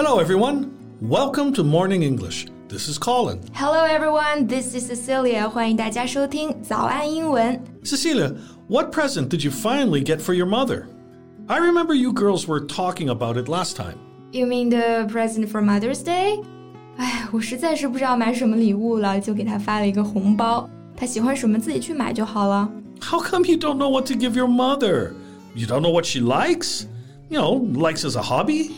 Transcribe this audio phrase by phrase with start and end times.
[0.00, 0.70] Hello, everyone.
[1.00, 2.46] Welcome to Morning English.
[2.68, 3.40] This is Colin.
[3.54, 5.48] Hello everyone, this is Cecilia.
[5.48, 7.62] 欢迎大家收听早安英文。
[7.84, 8.34] Cecilia,
[8.68, 10.86] what present did you finally get for your mother?
[11.46, 13.96] I remember you girls were talking about it last time.
[14.32, 16.42] You mean the present for Mother's Day?
[16.96, 20.68] 哎，我实在是不知道买什么礼物了，就给她发了一个红包。
[20.96, 22.68] 她喜欢什么自己去买就好了。
[23.00, 25.12] How come you don't know what to give your mother?
[25.54, 26.86] You don't know what she likes?
[27.28, 28.72] You know, likes as a hobby?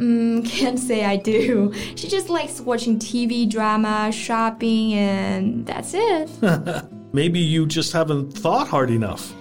[0.00, 1.72] Mm, can't say I do.
[1.94, 6.28] She just likes watching TV drama, shopping, and that's it.
[7.12, 9.32] Maybe you just haven't thought hard enough.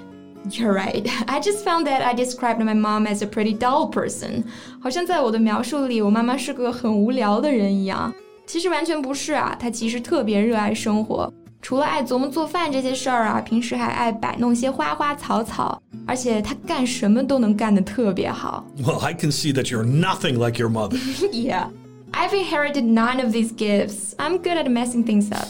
[0.52, 1.05] You're right.
[1.27, 4.45] I just found that I described my mom as a pretty dull person.
[4.80, 8.13] 好像在我的描述里，我妈妈是个很无聊的人一样。
[8.45, 11.34] 其实完全不是啊，她其实特别热爱生活。
[11.62, 18.63] 除了爱琢磨做饭这些事儿啊，平时还爱摆弄些花花草草，而且她干什么都能干得特别好。
[18.84, 20.98] Well, I can see that you're nothing like your mother.
[21.32, 21.70] yeah.
[22.12, 24.13] I've inherited none of these gifts.
[24.18, 25.49] I'm good at messing things up.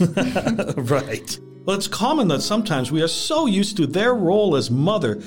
[0.89, 1.37] right.
[1.65, 5.19] Well, it's common that sometimes we are so used to their role as mother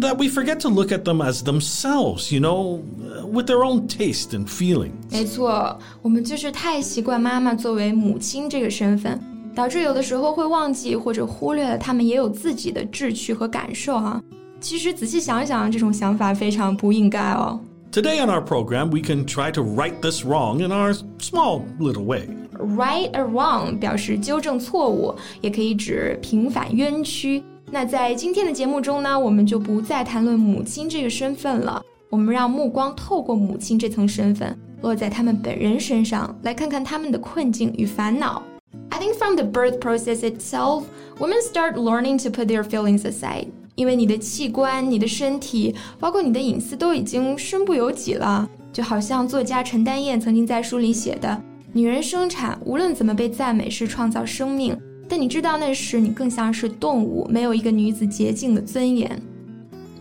[0.00, 3.86] that we forget to look at them as themselves, you know, uh, with their own
[3.86, 4.92] taste and feeling.
[5.10, 9.20] 没错，我们就是太习惯妈妈作为母亲这个身份，
[9.57, 14.21] 导致有的时候会忘记或者忽略了他们也有自己的志趣和感受哈、
[14.59, 17.59] 其实仔细想想，这种想法非常不应该哦。
[17.91, 22.29] Today on our program, we can try to right this wrong in our small little way.
[22.53, 27.41] Right wrong 表示纠正错误，也可以指平反冤屈。
[27.71, 38.43] 那在今天的节目中呢，我们就不再谈论母亲这个身份了，我们让目光透过母亲这层身份，落在他们本人身上，来看看他们的困境与烦恼。
[38.90, 40.84] I think from the birth process itself,
[41.18, 43.48] women start learning to put their feelings aside.
[43.74, 51.42] 因为你的器官、你的身体，包括你的隐私都已经身不由己了，就好像作家陈丹燕曾经在书里写的。
[51.72, 54.78] 女人生产无论怎么被赞美是创造生命，
[55.08, 59.20] 但你知道那时你更像是动物，没有一个女子洁净的尊严。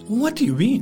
[0.09, 0.81] What do you mean?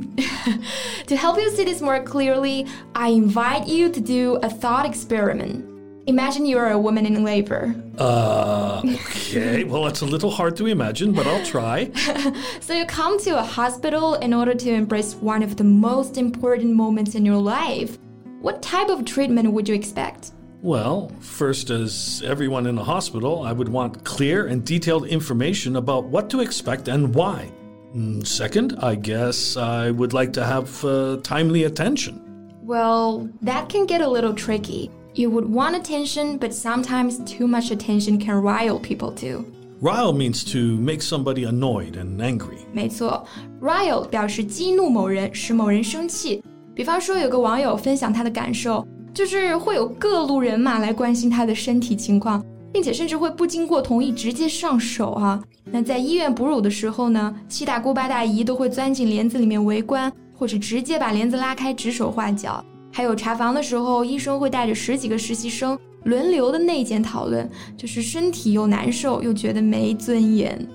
[1.06, 5.62] To help you see this more clearly, I invite you to do a thought experiment.
[6.07, 7.73] Imagine you are a woman in labor.
[7.97, 9.63] Uh, okay.
[9.63, 11.91] Well, it's a little hard to imagine, but I'll try.
[12.59, 16.73] So you come to a hospital in order to embrace one of the most important
[16.75, 17.97] moments in your life.
[18.41, 20.31] What type of treatment would you expect?
[20.61, 26.05] Well, first, as everyone in a hospital, I would want clear and detailed information about
[26.05, 27.51] what to expect and why.
[27.95, 32.21] Mm, Second, I guess I would like to have uh, timely attention.
[32.61, 34.91] Well, that can get a little tricky.
[35.14, 39.44] You would want attention, but sometimes too much attention can rile people too.
[39.82, 42.58] Rile means to make somebody annoyed and angry.
[42.72, 43.24] 没错，
[43.60, 46.42] rile 表示激怒某人，使某人生气。
[46.74, 55.42] 比方说，有个网友分享他的感受，就是会有各路人马来关心他的身体情况，并且甚至会不经过同意直接上手啊。
[55.64, 62.64] 那在医院哺乳的时候呢，七大姑八大姨都会钻进帘子里面围观，或者直接把帘子拉开指手画脚。
[62.95, 70.65] 还有查房的时候，医生会带着十几个实习生轮流的内检讨论，就是身体又难受又觉得没尊严。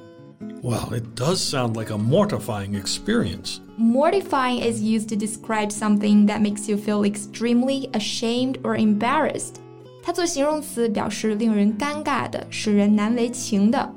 [0.62, 3.60] Well, it does sound like a mortifying experience.
[3.78, 9.54] Mortifying is used to describe something that makes you feel extremely ashamed or embarrassed.
[10.03, 13.94] 它做形容词表示令人尴尬的，使人难为情的。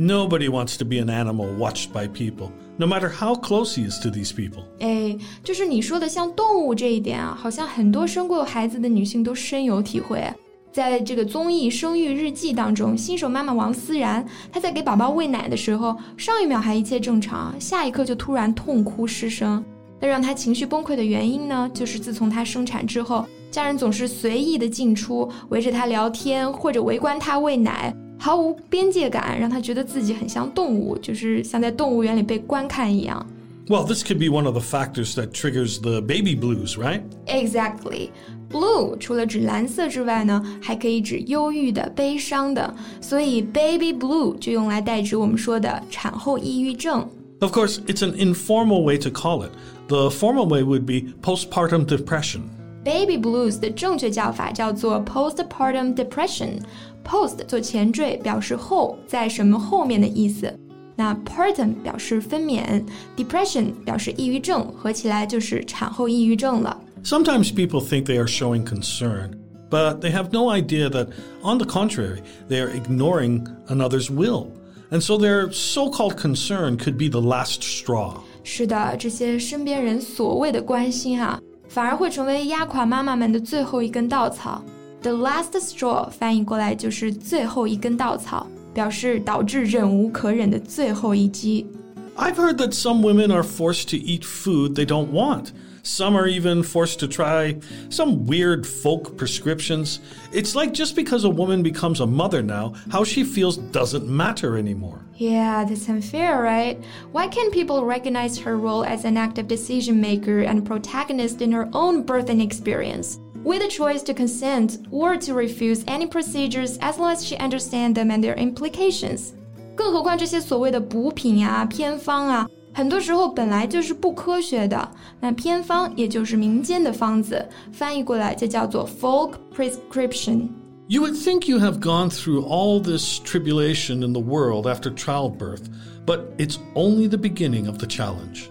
[0.00, 4.00] Nobody wants to be an animal watched by people, no matter how close he is
[4.00, 4.62] to these people.
[4.78, 10.24] 哎，就是你说的像动物这一点啊，好像很多生过孩子的女性都深有体会。
[10.72, 19.62] 在这个综艺《生育日记》当中，新手妈妈王思然，她在给宝宝喂奶的时候，上一秒还一切正常，下一刻就突然痛哭失声。
[20.00, 33.25] 那让她情绪崩溃的原因呢，就是自从她生产之后，家人总是随意的进出，围着她聊天或者围观她喂奶，毫无边界感，让她觉得自己很像动物，就是像在动物园里被观看一样。
[33.67, 37.01] Well, this could be one of the factors that triggers the baby blues, right?
[37.25, 38.09] Exactly.
[38.47, 47.09] Blue 除了指蓝色之外呢，还可以指忧郁的、悲伤的，所以 baby blue 就用来代指我们说的产后抑郁症。
[47.39, 49.51] Of course, it's an informal way to call it.
[49.87, 52.41] The formal way would be postpartum depression.
[52.83, 60.53] Baby blues 的正确叫法叫做 postpartum depression。post 做前缀表示后，在什么后面的意思。
[60.95, 62.83] 那 partum 表示分娩，
[63.17, 66.79] depression 表示抑郁症，合起来就是产后抑郁症了。
[67.03, 69.31] Sometimes people think they are showing concern,
[69.69, 71.09] but they have no idea that,
[71.43, 72.19] on the contrary,
[72.49, 74.47] they are ignoring another's will.
[74.89, 78.21] And so their so called concern could be the last straw.
[78.43, 84.63] 是的，这些身边人所谓的关心啊， 反而会成为压垮妈妈们的最后一根稻草。
[85.01, 91.67] The last straw 翻译过来就是最后一根稻草，表示导致忍无可忍的最后一击。
[92.15, 95.47] I've heard that some women are forced to eat food they don't want.
[95.83, 97.59] Some are even forced to try
[97.89, 99.99] some weird folk prescriptions.
[100.31, 104.57] It's like just because a woman becomes a mother now, how she feels doesn't matter
[104.57, 105.05] anymore.
[105.15, 106.83] Yeah, that's unfair, right?
[107.11, 111.69] Why can't people recognize her role as an active decision maker and protagonist in her
[111.71, 113.19] own birthing experience?
[113.43, 117.95] With a choice to consent or to refuse any procedures as long as she understands
[117.95, 119.33] them and their implications.
[119.75, 122.49] 更何况这些所谓的补品啊、偏方啊，
[122.79, 124.91] 很多时候本来就是不科学的。
[125.19, 134.93] 那偏方也就是民间的方子，翻译过来就叫做 folk prescription。You would think you have gone through all this tribulation in the world after
[134.93, 135.63] childbirth,
[136.05, 138.49] but it's only the beginning of the challenge.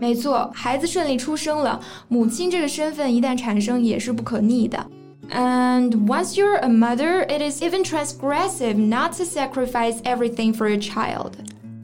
[0.00, 4.86] 没错，孩子顺利出生了，母亲这个身份一旦产生也是不可逆的。
[5.30, 11.32] And once you're a mother, it is even transgressive not to sacrifice everything for your child.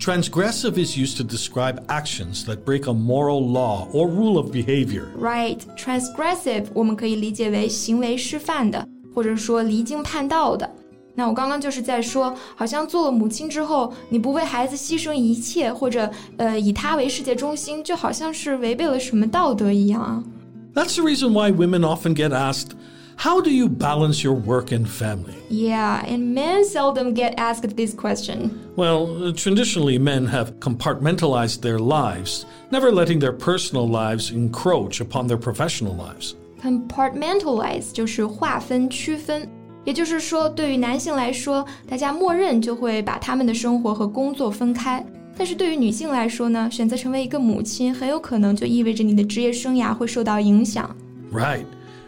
[0.05, 5.09] Transgressive is used to describe actions that break a moral law or rule of behavior.
[5.19, 10.69] Right, transgressive 我们可以理解为行为失范的，或者说离经叛道的。
[11.15, 20.25] 那我刚刚就是在说，好像做了母亲之后，你不为孩子牺牲一切，或者呃以他为世界中心，就好像是违背了什么道德一样啊。
[20.73, 22.71] That's the reason why women often get asked.
[23.17, 25.35] How do you balance your work and family?
[25.51, 28.51] Yeah, and men seldom get asked this question.
[28.77, 35.37] Well, traditionally, men have compartmentalized their lives, never letting their personal lives encroach upon their
[35.37, 36.35] professional lives.
[36.63, 39.47] Compartmentalize 就是划分、区分。
[39.85, 45.05] 也就是说，对于男性来说，大家默认就会把他们的生活和工作分开。
[45.37, 50.95] 但是对于女性来说呢，选择成为一个母亲，很有可能就意味着你的职业生涯会受到影响。
[51.33, 51.65] Right,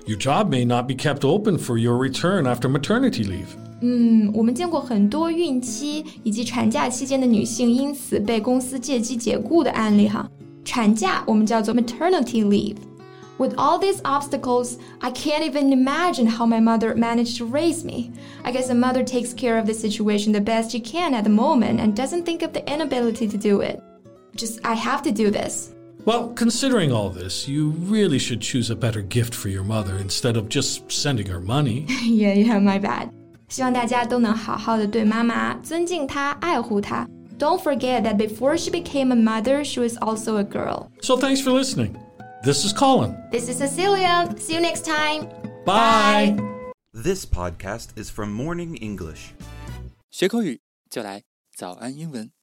[0.06, 3.56] your job may not be kept open for your return after maternity leave.
[3.80, 10.28] 嗯，我们见过很多孕期以及产假期间的女性因此被公司借机解雇的案例哈。
[10.64, 17.84] 产假我们叫做 maternity leave。with all these obstacles, I can't even imagine how my mother managed to raise
[17.84, 18.12] me.
[18.44, 21.30] I guess a mother takes care of the situation the best she can at the
[21.30, 23.82] moment and doesn't think of the inability to do it.
[24.36, 25.70] Just, I have to do this.
[26.06, 30.36] Well, considering all this, you really should choose a better gift for your mother instead
[30.36, 31.86] of just sending her money.
[32.02, 33.10] yeah, yeah, my bad.
[33.48, 37.06] 希望大家都能好好的对妈妈尊敬她、爱护她。
[37.38, 40.88] Don't forget that before she became a mother, she was also a girl.
[41.02, 41.96] So thanks for listening.
[42.42, 43.14] This is Colin.
[43.30, 44.28] This is Cecilia.
[44.38, 45.28] See you next time.
[45.64, 46.34] Bye.
[46.36, 46.72] Bye.
[46.92, 49.34] This podcast is from Morning English.
[50.10, 50.60] 学口语
[50.90, 51.22] 就来
[51.56, 52.35] 早安英文。